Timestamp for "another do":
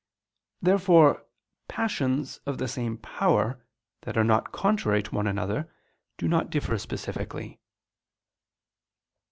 5.27-6.27